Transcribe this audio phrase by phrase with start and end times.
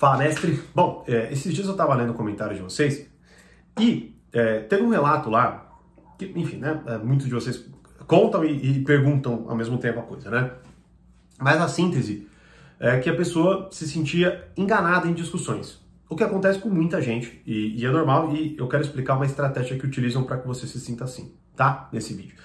[0.00, 0.58] Fala, mestre.
[0.74, 3.06] Bom, é, esses dias eu estava lendo comentários de vocês
[3.78, 5.78] e é, teve um relato lá,
[6.18, 6.80] que, enfim, né?
[6.86, 7.66] é, Muitos de vocês
[8.06, 10.52] contam e, e perguntam ao mesmo tempo a coisa, né?
[11.38, 12.26] Mas a síntese
[12.78, 15.78] é que a pessoa se sentia enganada em discussões.
[16.08, 19.26] O que acontece com muita gente, e, e é normal, e eu quero explicar uma
[19.26, 21.90] estratégia que utilizam para que você se sinta assim, tá?
[21.92, 22.38] Nesse vídeo,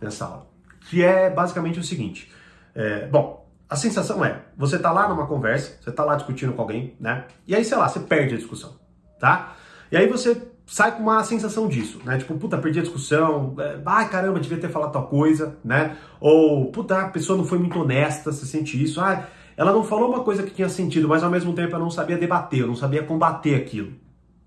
[0.00, 0.50] nessa aula.
[0.90, 2.32] Que é basicamente o seguinte:
[2.74, 6.62] é, bom, a sensação é, você tá lá numa conversa, você tá lá discutindo com
[6.62, 7.24] alguém, né?
[7.46, 8.74] E aí, sei lá, você perde a discussão,
[9.18, 9.54] tá?
[9.90, 12.18] E aí você sai com uma sensação disso, né?
[12.18, 15.96] Tipo, puta, perdi a discussão, é, ai caramba, devia ter falado tal coisa, né?
[16.20, 20.10] Ou, puta, a pessoa não foi muito honesta, você sente isso, ah, ela não falou
[20.10, 22.76] uma coisa que tinha sentido, mas ao mesmo tempo eu não sabia debater, eu não
[22.76, 23.92] sabia combater aquilo.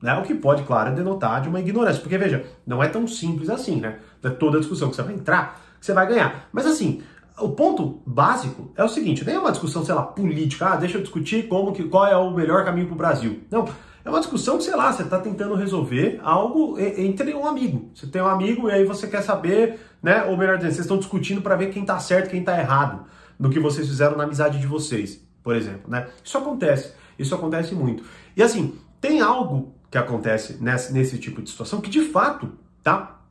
[0.02, 0.13] Né?
[0.13, 2.02] O que pode, claro, denotar de uma ignorância.
[2.02, 3.99] Porque, veja, não é tão simples assim, né?
[4.23, 6.49] Não é toda discussão que você vai entrar que você vai ganhar.
[6.52, 7.02] Mas assim,
[7.41, 10.97] o ponto básico é o seguinte: nem é uma discussão, sei lá, política, ah, deixa
[10.97, 13.41] eu discutir como que, qual é o melhor caminho para o Brasil.
[13.49, 13.67] Não.
[14.03, 17.91] É uma discussão que, sei lá, você está tentando resolver algo entre um amigo.
[17.94, 20.23] Você tem um amigo e aí você quer saber, né?
[20.23, 23.05] Ou melhor dizendo, vocês estão discutindo para ver quem está certo quem está errado
[23.38, 26.08] no que vocês fizeram na amizade de vocês, por exemplo, né?
[26.23, 26.94] Isso acontece.
[27.19, 28.03] Isso acontece muito.
[28.36, 33.21] E assim, tem algo que acontece nesse, nesse tipo de situação que de fato, tá?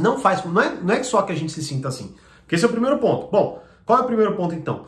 [0.00, 2.14] Não faz, não é, não é só que a gente se sinta assim.
[2.54, 3.28] Esse é o primeiro ponto.
[3.30, 4.86] Bom, qual é o primeiro ponto então?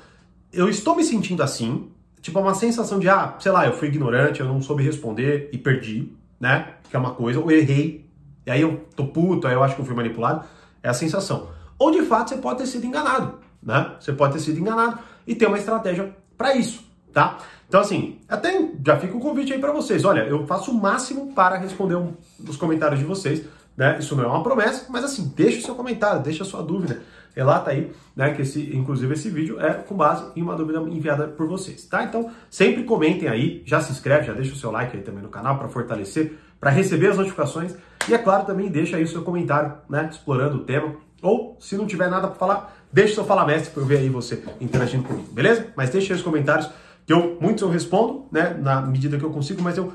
[0.53, 1.91] Eu estou me sentindo assim,
[2.22, 5.59] tipo, uma sensação de, ah, sei lá, eu fui ignorante, eu não soube responder e
[5.59, 6.75] perdi, né?
[6.89, 8.09] Que é uma coisa, ou errei,
[8.47, 10.44] e aí eu tô puto, aí eu acho que eu fui manipulado.
[10.83, 11.48] É a sensação.
[11.78, 13.94] Ou de fato você pode ter sido enganado, né?
[13.98, 17.39] Você pode ter sido enganado e ter uma estratégia para isso, tá?
[17.69, 20.05] Então, assim, até já fica o convite aí para vocês.
[20.05, 22.14] Olha, eu faço o máximo para responder um,
[22.48, 23.42] os comentários de vocês,
[23.77, 23.98] né?
[23.98, 27.03] Isso não é uma promessa, mas assim, deixa o seu comentário, deixa a sua dúvida.
[27.36, 28.32] Relata aí, né?
[28.32, 32.02] Que esse, inclusive esse vídeo é com base em uma dúvida enviada por vocês, tá?
[32.02, 35.28] Então, sempre comentem aí, já se inscreve, já deixa o seu like aí também no
[35.28, 37.74] canal para fortalecer, para receber as notificações.
[38.08, 40.08] E é claro, também deixa aí o seu comentário, né?
[40.10, 40.96] Explorando o tema.
[41.20, 43.98] Ou, se não tiver nada para falar, deixa o seu falar mestre para eu ver
[43.98, 45.66] aí você interagindo comigo, beleza?
[45.76, 46.70] Mas deixa aí os comentários
[47.04, 49.92] que eu muitos eu respondo, né, na medida que eu consigo, mas eu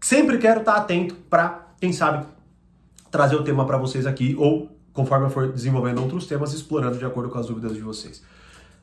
[0.00, 2.26] sempre quero estar atento para, quem sabe,
[3.10, 7.04] trazer o tema para vocês aqui ou conforme eu for desenvolvendo outros temas, explorando de
[7.04, 8.22] acordo com as dúvidas de vocês.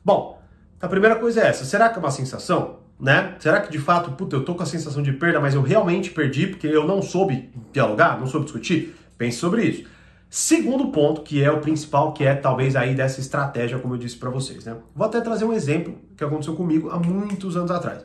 [0.04, 0.40] Bom,
[0.80, 2.80] a primeira coisa é essa, será que é uma sensação?
[2.98, 3.34] Né?
[3.38, 6.10] Será que de fato, puta, eu tô com a sensação de perda, mas eu realmente
[6.10, 8.94] perdi porque eu não soube dialogar, não soube discutir?
[9.16, 9.84] Pense sobre isso.
[10.28, 14.16] Segundo ponto, que é o principal, que é talvez aí dessa estratégia, como eu disse
[14.16, 14.76] para vocês, né?
[14.94, 18.04] Vou até trazer um exemplo que aconteceu comigo há muitos anos atrás.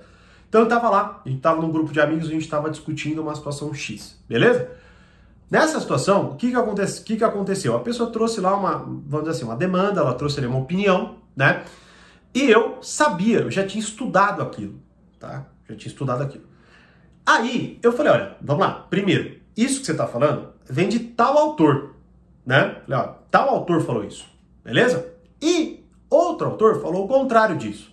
[0.50, 3.22] Então eu tava lá, a gente tava num grupo de amigos, a gente tava discutindo
[3.22, 4.70] uma situação X, beleza?
[5.50, 7.76] Nessa situação, o que que, acontece, que que aconteceu?
[7.76, 11.18] A pessoa trouxe lá uma, vamos dizer assim, uma demanda, ela trouxe ali uma opinião,
[11.36, 11.64] né?
[12.34, 14.80] E eu sabia, eu já tinha estudado aquilo,
[15.20, 15.46] tá?
[15.70, 16.46] Já tinha estudado aquilo.
[17.26, 18.86] Aí, eu falei, olha, vamos lá.
[18.90, 21.96] Primeiro, isso que você está falando vem de tal autor
[22.46, 22.78] né?
[22.86, 24.26] Falei, ó, tal autor falou isso,
[24.64, 25.14] beleza?
[25.42, 27.92] E outro autor falou o contrário disso.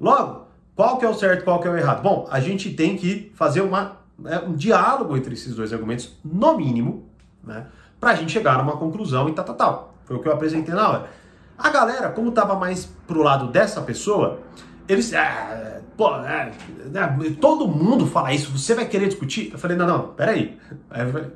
[0.00, 2.02] Logo, qual que é o certo, qual que é o errado?
[2.02, 6.56] Bom, a gente tem que fazer uma, né, um diálogo entre esses dois argumentos, no
[6.56, 7.08] mínimo,
[7.42, 7.66] né?
[8.00, 9.94] Pra gente chegar a uma conclusão e tal, tal, tal.
[10.04, 11.10] Foi o que eu apresentei na hora.
[11.56, 14.40] A galera, como tava mais pro lado dessa pessoa,
[14.88, 15.12] eles.
[15.14, 16.52] Ah, pô, é,
[16.94, 19.50] é, todo mundo fala isso, você vai querer discutir?
[19.52, 20.58] Eu falei, não, não, peraí.
[20.90, 21.30] Aí falei,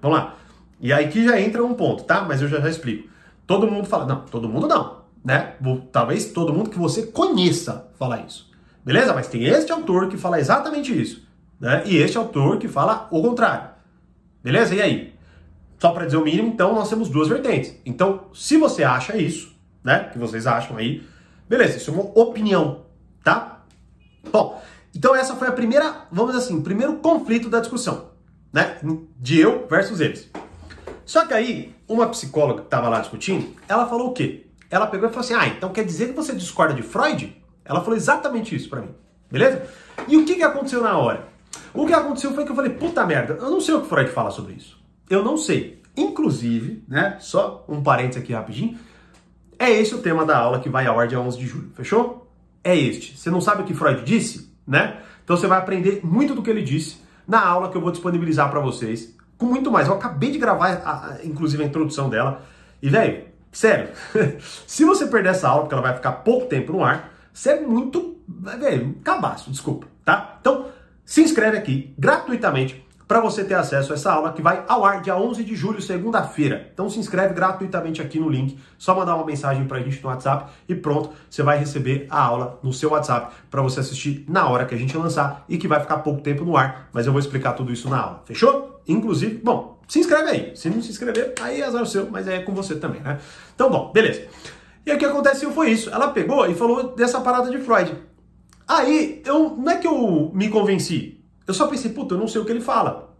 [0.00, 0.34] vamos lá.
[0.80, 2.22] E aí que já entra um ponto, tá?
[2.22, 3.08] Mas eu já, já explico.
[3.46, 5.54] Todo mundo fala, não, todo mundo não, né?
[5.90, 8.50] Talvez todo mundo que você conheça fala isso.
[8.84, 9.12] Beleza?
[9.14, 11.23] Mas tem este autor que fala exatamente isso,
[11.60, 11.82] né?
[11.86, 13.70] E este autor que fala o contrário.
[14.42, 14.74] Beleza?
[14.74, 15.14] E aí?
[15.78, 17.74] Só para dizer o mínimo, então nós temos duas vertentes.
[17.84, 21.06] Então, se você acha isso, né, que vocês acham aí,
[21.48, 22.86] beleza, isso é uma opinião,
[23.22, 23.64] tá?
[24.32, 24.62] Bom,
[24.94, 28.10] então essa foi a primeira, vamos dizer assim, primeiro conflito da discussão,
[28.52, 28.78] né?
[29.18, 30.30] De eu versus eles.
[31.04, 34.46] Só que aí, uma psicóloga que estava lá discutindo, ela falou o quê?
[34.70, 37.36] Ela pegou e falou assim: ah, então quer dizer que você discorda de Freud?
[37.64, 38.94] Ela falou exatamente isso para mim,
[39.30, 39.66] beleza?
[40.08, 41.28] E o que, que aconteceu na hora?
[41.72, 44.10] O que aconteceu foi que eu falei: puta merda, eu não sei o que Freud
[44.10, 44.78] fala sobre isso.
[45.08, 45.82] Eu não sei.
[45.96, 48.78] Inclusive, né, só um parênteses aqui rapidinho,
[49.58, 52.30] é esse o tema da aula que vai ao ar dia 11 de julho, fechou?
[52.62, 53.16] É este.
[53.16, 54.98] Você não sabe o que Freud disse, né?
[55.22, 58.50] Então você vai aprender muito do que ele disse na aula que eu vou disponibilizar
[58.50, 59.88] para vocês com muito mais.
[59.88, 62.42] Eu acabei de gravar, a, a, inclusive, a introdução dela.
[62.82, 63.90] E, velho, sério,
[64.66, 67.60] se você perder essa aula, porque ela vai ficar pouco tempo no ar, você é
[67.60, 70.36] muito, velho, cabaço, desculpa, tá?
[70.40, 70.53] Então,
[71.14, 75.00] se inscreve aqui gratuitamente, para você ter acesso a essa aula que vai ao ar
[75.00, 76.68] dia 11 de julho, segunda-feira.
[76.74, 80.08] Então se inscreve gratuitamente aqui no link, só mandar uma mensagem para a gente no
[80.08, 84.48] WhatsApp e pronto, você vai receber a aula no seu WhatsApp para você assistir na
[84.48, 87.12] hora que a gente lançar e que vai ficar pouco tempo no ar, mas eu
[87.12, 88.22] vou explicar tudo isso na aula.
[88.24, 88.82] Fechou?
[88.88, 90.56] Inclusive, bom, se inscreve aí.
[90.56, 93.20] Se não se inscrever, aí é azar seu, mas é com você também, né?
[93.54, 94.22] Então, bom, beleza.
[94.84, 95.90] E aí o que aconteceu foi isso.
[95.90, 97.94] Ela pegou e falou dessa parada de Freud.
[98.66, 101.20] Aí, eu, não é que eu me convenci.
[101.46, 103.14] Eu só pensei, puta, eu não sei o que ele fala.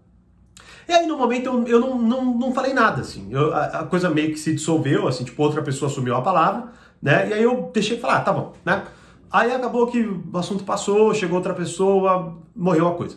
[0.88, 3.29] E aí, no momento, eu, eu não, não, não falei nada, assim.
[3.31, 6.73] Eu, a, a, coisa meio que se dissolveu, assim, tipo, outra pessoa assumiu a palavra,
[7.00, 7.29] né?
[7.29, 8.85] E aí eu deixei falar, ah, tá bom, né?
[9.31, 13.17] Aí acabou que o assunto passou, chegou outra pessoa, morreu a coisa.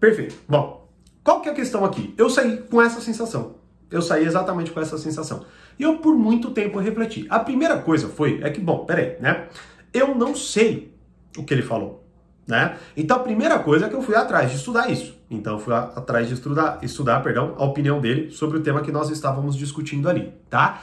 [0.00, 0.34] Perfeito.
[0.48, 0.88] Bom,
[1.22, 2.14] qual que é a questão aqui?
[2.16, 3.56] Eu saí com essa sensação.
[3.90, 5.44] Eu saí exatamente com essa sensação.
[5.78, 7.26] E eu, por muito tempo, refleti.
[7.28, 9.48] A primeira coisa foi, é que, bom, peraí, né?
[9.92, 10.94] Eu não sei
[11.36, 12.04] o que ele falou.
[12.46, 12.78] Né?
[12.96, 15.14] Então a primeira coisa é que eu fui atrás de estudar isso.
[15.30, 18.90] Então eu fui atrás de estudar, estudar, perdão, a opinião dele sobre o tema que
[18.90, 20.82] nós estávamos discutindo ali, tá?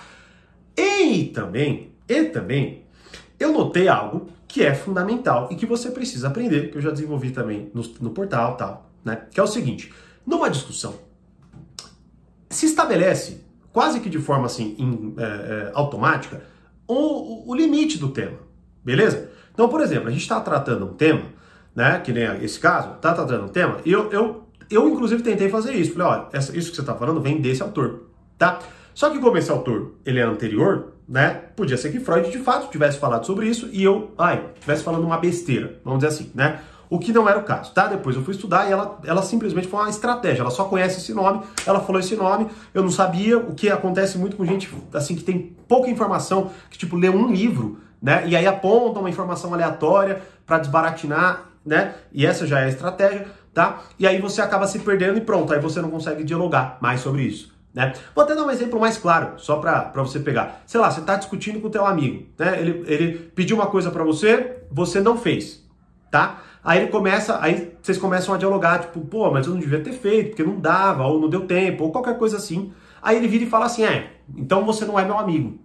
[0.78, 2.84] E também, e também,
[3.40, 7.32] eu notei algo que é fundamental e que você precisa aprender, que eu já desenvolvi
[7.32, 9.24] também no, no portal, tal, né?
[9.32, 9.92] Que é o seguinte:
[10.26, 10.94] numa discussão
[12.50, 13.42] se estabelece
[13.74, 16.44] quase que de forma assim in, é, é, automática
[16.88, 18.38] o, o limite do tema,
[18.84, 19.32] beleza?
[19.56, 21.24] Então, por exemplo, a gente está tratando um tema,
[21.74, 22.00] né?
[22.00, 25.74] Que nem esse caso, está tratando um tema, e eu, eu, eu inclusive tentei fazer
[25.74, 25.94] isso.
[25.94, 28.04] Falei, olha, essa, isso que você está falando vem desse autor,
[28.38, 28.60] tá?
[28.94, 31.30] Só que como esse autor ele é anterior, né?
[31.56, 35.06] Podia ser que Freud de fato tivesse falado sobre isso e eu, ai, tivesse falando
[35.06, 36.60] uma besteira, vamos dizer assim, né?
[36.90, 37.88] O que não era o caso, tá?
[37.88, 40.42] Depois eu fui estudar e ela, ela simplesmente foi uma estratégia.
[40.42, 43.40] Ela só conhece esse nome, ela falou esse nome, eu não sabia.
[43.40, 47.32] O que acontece muito com gente assim que tem pouca informação, que tipo lê um
[47.32, 48.24] livro né?
[48.28, 51.96] E aí aponta uma informação aleatória para desbaratinar, né?
[52.12, 53.82] E essa já é a estratégia, tá?
[53.98, 57.24] E aí você acaba se perdendo e pronto, aí você não consegue dialogar mais sobre
[57.24, 57.54] isso.
[57.74, 57.92] Né?
[58.16, 60.62] Vou até dar um exemplo mais claro, só para você pegar.
[60.66, 62.60] Sei lá, você está discutindo com o teu amigo, né?
[62.62, 65.62] Ele, ele pediu uma coisa para você, você não fez,
[66.10, 66.42] tá?
[66.64, 69.92] Aí ele começa, aí vocês começam a dialogar, tipo, pô, mas eu não devia ter
[69.92, 72.74] feito, porque não dava, ou não deu tempo, ou qualquer coisa assim.
[73.02, 75.60] Aí ele vira e fala assim, é, então você não é meu amigo.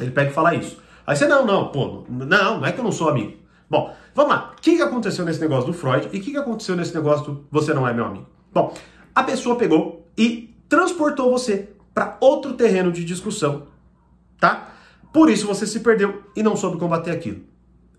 [0.00, 0.80] Ele pega e fala isso.
[1.10, 3.32] Aí você, não, não, pô, não, não é que eu não sou amigo.
[3.68, 4.52] Bom, vamos lá.
[4.56, 7.26] O que, que aconteceu nesse negócio do Freud e o que, que aconteceu nesse negócio
[7.26, 8.26] do você não é meu amigo?
[8.52, 8.72] Bom,
[9.12, 13.66] a pessoa pegou e transportou você para outro terreno de discussão,
[14.38, 14.68] tá?
[15.12, 17.40] Por isso você se perdeu e não soube combater aquilo.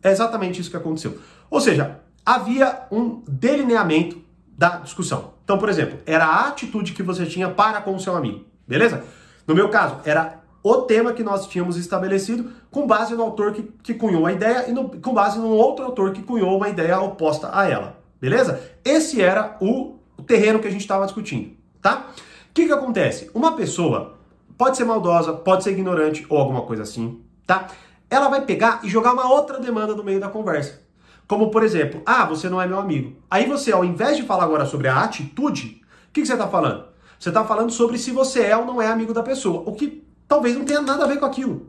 [0.01, 1.19] É exatamente isso que aconteceu.
[1.49, 4.21] Ou seja, havia um delineamento
[4.57, 5.33] da discussão.
[5.43, 9.03] Então, por exemplo, era a atitude que você tinha para com o seu amigo, beleza?
[9.45, 13.63] No meu caso, era o tema que nós tínhamos estabelecido com base no autor que,
[13.83, 16.99] que cunhou a ideia e no, com base no outro autor que cunhou uma ideia
[16.99, 17.97] oposta a ela.
[18.19, 18.61] Beleza?
[18.85, 22.07] Esse era o, o terreno que a gente estava discutindo, tá?
[22.49, 23.31] O que, que acontece?
[23.33, 24.19] Uma pessoa
[24.57, 27.67] pode ser maldosa, pode ser ignorante ou alguma coisa assim, tá?
[28.09, 30.81] Ela vai pegar e jogar uma outra demanda no meio da conversa.
[31.27, 33.15] Como, por exemplo, ah, você não é meu amigo.
[33.29, 36.47] Aí você, ao invés de falar agora sobre a atitude, o que, que você está
[36.47, 36.85] falando?
[37.17, 39.63] Você está falando sobre se você é ou não é amigo da pessoa.
[39.65, 41.68] O que talvez não tenha nada a ver com aquilo.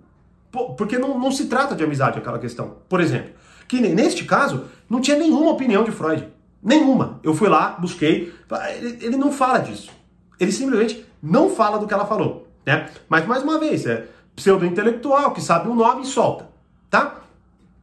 [0.76, 2.76] Porque não, não se trata de amizade aquela questão.
[2.88, 3.32] Por exemplo,
[3.66, 6.28] que neste caso não tinha nenhuma opinião de Freud.
[6.62, 7.18] Nenhuma.
[7.24, 8.32] Eu fui lá, busquei.
[8.76, 9.90] Ele, ele não fala disso.
[10.38, 12.46] Ele simplesmente não fala do que ela falou.
[12.64, 12.88] Né?
[13.08, 14.06] Mas, mais uma vez, é
[14.36, 16.48] pseudo-intelectual que sabe o nome e solta.
[16.88, 17.16] Tá?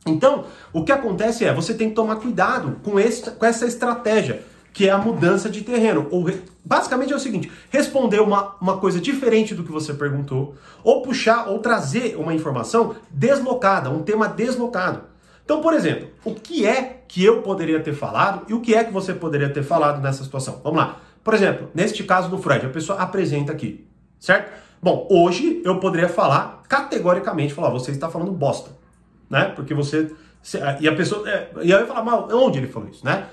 [0.06, 4.46] Então, o que acontece é, você tem que tomar cuidado com, esse, com essa estratégia
[4.80, 6.08] que é a mudança de terreno.
[6.10, 6.32] Ou
[6.64, 10.56] basicamente é o seguinte: responder uma, uma coisa diferente do que você perguntou,
[10.86, 15.02] ou puxar ou trazer uma informação deslocada, um tema deslocado.
[15.44, 18.82] Então, por exemplo, o que é que eu poderia ter falado e o que é
[18.82, 20.62] que você poderia ter falado nessa situação?
[20.64, 21.02] Vamos lá.
[21.26, 23.86] Por exemplo, neste caso do Fred, a pessoa apresenta aqui,
[24.18, 24.50] certo?
[24.82, 28.72] Bom, hoje eu poderia falar categoricamente, falar, você está falando bosta,
[29.30, 29.52] né?
[29.54, 30.10] Porque você
[30.80, 33.28] e a pessoa é, e aí eu falar, mal, onde ele falou isso, né?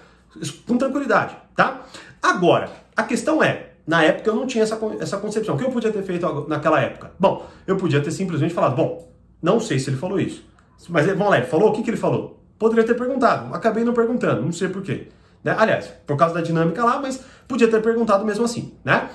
[0.66, 1.83] Com tranquilidade, tá?
[2.23, 5.55] Agora, a questão é, na época eu não tinha essa, essa concepção.
[5.55, 7.12] O que eu podia ter feito naquela época?
[7.19, 9.09] Bom, eu podia ter simplesmente falado, bom,
[9.40, 10.45] não sei se ele falou isso.
[10.88, 11.71] Mas vamos lá, ele falou?
[11.71, 12.40] O que, que ele falou?
[12.59, 13.55] Poderia ter perguntado.
[13.55, 15.09] Acabei não perguntando, não sei porquê.
[15.45, 15.55] Né?
[15.57, 19.09] Aliás, por causa da dinâmica lá, mas podia ter perguntado mesmo assim, né?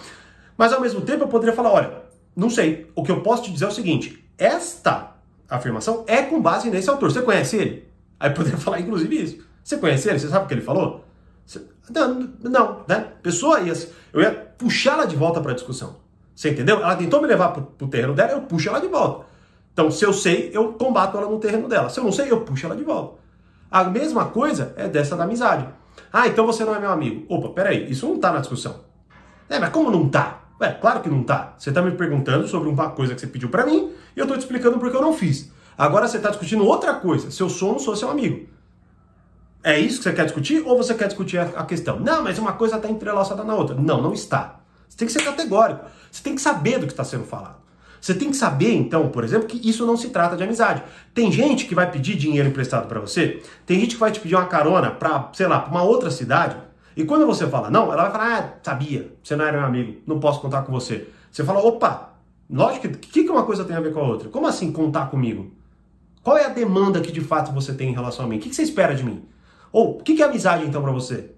[0.57, 1.91] Mas ao mesmo tempo eu poderia falar, olha,
[2.35, 2.89] não sei.
[2.95, 5.15] O que eu posso te dizer é o seguinte, esta
[5.49, 7.11] afirmação é com base nesse autor.
[7.11, 7.87] Você conhece ele?
[8.19, 9.37] Aí poderia falar inclusive isso.
[9.63, 10.19] Você conhece ele?
[10.19, 11.03] Você sabe o que ele falou?
[11.89, 13.07] Não, não, né?
[13.21, 13.73] Pessoa ia,
[14.13, 15.97] eu ia puxar ela de volta para a discussão.
[16.35, 16.77] Você entendeu?
[16.77, 19.25] Ela tentou me levar para o terreno dela, eu puxo ela de volta.
[19.73, 21.89] Então, se eu sei, eu combato ela no terreno dela.
[21.89, 23.19] Se eu não sei, eu puxo ela de volta.
[23.69, 25.67] A mesma coisa é dessa da amizade.
[26.11, 27.25] Ah, então você não é meu amigo.
[27.29, 28.81] Opa, peraí, isso não tá na discussão.
[29.49, 30.41] É, mas como não tá?
[30.59, 31.55] Ué, claro que não tá.
[31.57, 34.33] Você tá me perguntando sobre uma coisa que você pediu para mim e eu tô
[34.33, 35.51] te explicando porque eu não fiz.
[35.77, 37.31] Agora você tá discutindo outra coisa.
[37.31, 38.47] Se eu sou ou não sou seu amigo.
[39.63, 41.99] É isso que você quer discutir ou você quer discutir a questão?
[41.99, 43.75] Não, mas uma coisa está entrelaçada na outra.
[43.75, 44.59] Não, não está.
[44.89, 45.85] Você tem que ser categórico.
[46.11, 47.61] Você tem que saber do que está sendo falado.
[48.01, 50.81] Você tem que saber, então, por exemplo, que isso não se trata de amizade.
[51.13, 54.33] Tem gente que vai pedir dinheiro emprestado para você, tem gente que vai te pedir
[54.33, 56.57] uma carona para, sei lá, para uma outra cidade,
[56.97, 60.01] e quando você fala não, ela vai falar, ah, sabia, você não era meu amigo,
[60.07, 61.07] não posso contar com você.
[61.31, 62.13] Você fala, opa,
[62.49, 64.29] lógico que, que, que uma coisa tem a ver com a outra?
[64.29, 65.51] Como assim contar comigo?
[66.23, 68.37] Qual é a demanda que de fato você tem em relação a mim?
[68.37, 69.23] O que, que você espera de mim?
[69.71, 71.31] Ou o que, que é amizade então para você?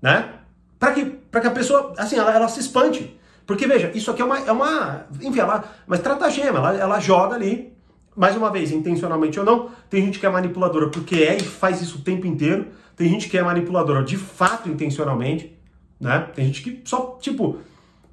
[0.00, 0.30] Né?
[0.78, 3.18] Para que, pra que a pessoa, assim, ela, ela se espante.
[3.46, 7.34] Porque veja, isso aqui é uma, é uma enfim, ela, uma estratagema, ela, ela joga
[7.34, 7.72] ali,
[8.16, 11.80] mais uma vez, intencionalmente ou não, tem gente que é manipuladora porque é e faz
[11.80, 15.58] isso o tempo inteiro, tem gente que é manipuladora de fato intencionalmente,
[16.00, 16.28] né?
[16.34, 17.58] Tem gente que só, tipo,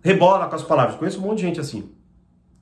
[0.02, 0.96] rebola com as palavras.
[0.96, 1.90] Conheço um monte de gente assim,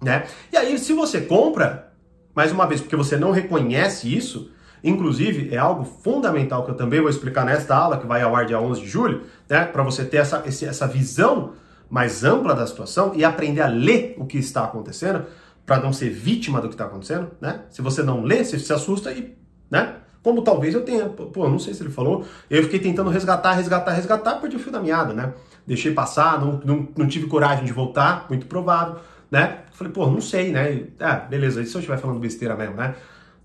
[0.02, 0.26] né?
[0.52, 1.94] E aí, se você compra,
[2.34, 4.52] mais uma vez, porque você não reconhece isso,
[4.84, 8.46] Inclusive, é algo fundamental que eu também vou explicar nesta aula, que vai ao ar
[8.46, 11.54] dia 11 de julho, né, para você ter essa, essa visão
[11.90, 15.26] mais ampla da situação e aprender a ler o que está acontecendo,
[15.66, 17.62] para não ser vítima do que está acontecendo, né?
[17.70, 19.38] Se você não lê, você se assusta e,
[19.70, 19.96] né?
[20.24, 23.92] Como talvez eu tenha, pô, não sei se ele falou, eu fiquei tentando resgatar, resgatar,
[23.92, 25.34] resgatar, perdi o fio da meada, né?
[25.66, 28.96] Deixei passar, não, não, não tive coragem de voltar, muito provável,
[29.30, 29.60] né?
[29.74, 30.86] Falei, pô, não sei, né?
[31.00, 32.96] Ah, beleza, e se eu estiver falando besteira mesmo, né?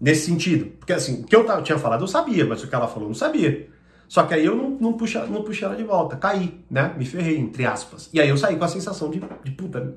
[0.02, 0.66] Nesse sentido.
[0.80, 3.08] Porque assim, o que eu tinha falado eu sabia, mas o que ela falou eu
[3.10, 3.68] não sabia.
[4.08, 6.92] Só que aí eu não, não, puxa, não puxei ela de volta, caí, né?
[6.98, 8.10] Me ferrei, entre aspas.
[8.12, 9.94] E aí eu saí com a sensação de, de puta,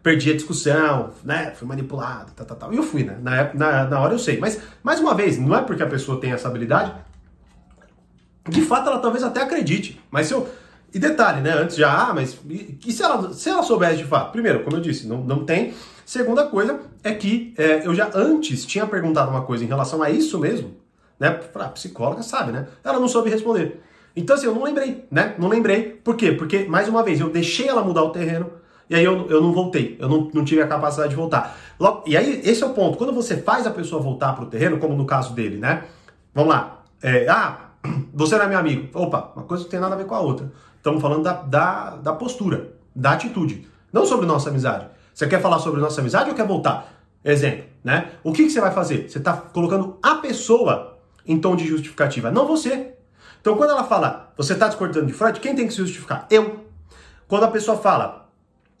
[0.00, 1.50] perdi a discussão, né?
[1.56, 2.72] Fui manipulado, tal, tal, tal.
[2.72, 3.18] E eu fui, né?
[3.20, 4.38] Na, na, na hora eu sei.
[4.38, 6.94] Mas, mais uma vez, não é porque a pessoa tem essa habilidade.
[8.48, 10.00] De fato, ela talvez até acredite.
[10.08, 10.48] Mas se eu.
[10.92, 11.52] E detalhe, né?
[11.52, 12.38] Antes já, ah, mas.
[12.48, 14.32] E se ela, se ela soubesse de fato?
[14.32, 15.74] Primeiro, como eu disse, não, não tem.
[16.04, 20.10] Segunda coisa é que é, eu já antes tinha perguntado uma coisa em relação a
[20.10, 20.74] isso mesmo,
[21.20, 21.40] né?
[21.54, 22.66] A psicóloga sabe, né?
[22.82, 23.82] Ela não soube responder.
[24.16, 25.34] Então, assim, eu não lembrei, né?
[25.38, 26.00] Não lembrei.
[26.02, 26.32] Por quê?
[26.32, 28.50] Porque, mais uma vez, eu deixei ela mudar o terreno
[28.88, 29.96] e aí eu, eu não voltei.
[30.00, 31.56] Eu não, não tive a capacidade de voltar.
[31.78, 32.96] Logo, e aí, esse é o ponto.
[32.96, 35.84] Quando você faz a pessoa voltar para o terreno, como no caso dele, né?
[36.34, 36.82] Vamos lá.
[37.02, 37.70] É, ah,
[38.12, 38.88] você não é meu amigo.
[38.98, 40.50] Opa, uma coisa não tem nada a ver com a outra.
[40.78, 43.68] Estamos falando da, da, da postura, da atitude.
[43.92, 44.86] Não sobre nossa amizade.
[45.12, 46.94] Você quer falar sobre nossa amizade ou quer voltar?
[47.24, 48.12] Exemplo, né?
[48.22, 49.10] O que, que você vai fazer?
[49.10, 52.94] Você está colocando a pessoa em tom de justificativa, não você.
[53.40, 56.26] Então, quando ela fala, você está discordando de Freud, quem tem que se justificar?
[56.30, 56.64] Eu.
[57.26, 58.28] Quando a pessoa fala,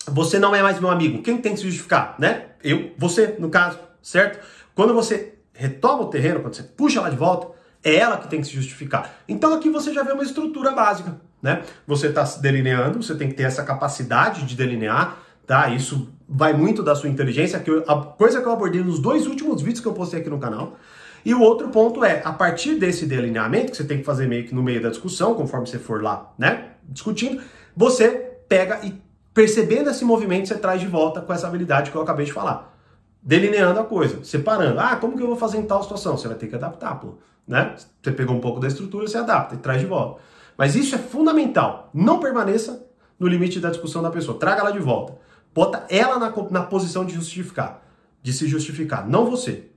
[0.06, 2.14] você não é mais meu amigo, quem tem que se justificar?
[2.18, 2.46] Né?
[2.62, 4.38] Eu, você, no caso, certo?
[4.74, 7.57] Quando você retoma o terreno, quando você puxa ela de volta,
[7.88, 9.16] é ela que tem que se justificar.
[9.28, 11.62] Então aqui você já vê uma estrutura básica, né?
[11.86, 15.68] Você está se delineando, você tem que ter essa capacidade de delinear, tá?
[15.68, 19.26] Isso vai muito da sua inteligência, que eu, a coisa que eu abordei nos dois
[19.26, 20.76] últimos vídeos que eu postei aqui no canal.
[21.24, 24.46] E o outro ponto é, a partir desse delineamento, que você tem que fazer meio
[24.46, 27.42] que no meio da discussão, conforme você for lá, né, discutindo,
[27.76, 28.10] você
[28.48, 28.94] pega e
[29.34, 32.77] percebendo esse movimento, você traz de volta com essa habilidade que eu acabei de falar.
[33.22, 34.80] Delineando a coisa, separando.
[34.80, 36.16] Ah, como que eu vou fazer em tal situação?
[36.16, 37.14] Você vai ter que adaptar, pô,
[37.46, 37.74] né?
[38.02, 40.20] Você pegou um pouco da estrutura, você adapta e traz de volta.
[40.56, 41.90] Mas isso é fundamental.
[41.92, 42.86] Não permaneça
[43.18, 44.38] no limite da discussão da pessoa.
[44.38, 45.16] Traga ela de volta.
[45.54, 47.82] Bota ela na, na posição de justificar,
[48.22, 49.70] de se justificar, não você.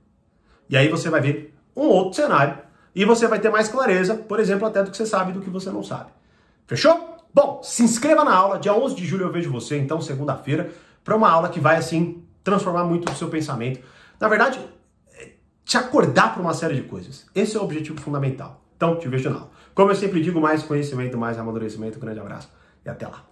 [0.68, 2.58] E aí você vai ver um outro cenário
[2.94, 5.50] e você vai ter mais clareza, por exemplo, até do que você sabe do que
[5.50, 6.10] você não sabe.
[6.66, 7.16] Fechou?
[7.34, 8.58] Bom, se inscreva na aula.
[8.58, 10.70] Dia 11 de julho eu vejo você, então, segunda-feira,
[11.02, 13.80] para uma aula que vai, assim, transformar muito o seu pensamento.
[14.20, 14.60] Na verdade,
[15.14, 15.32] é,
[15.64, 17.26] te acordar para uma série de coisas.
[17.34, 18.62] Esse é o objetivo fundamental.
[18.76, 19.50] Então, te vejo na aula.
[19.74, 21.98] Como eu sempre digo, mais conhecimento, mais amadurecimento.
[21.98, 22.50] Um grande abraço
[22.84, 23.31] e até lá.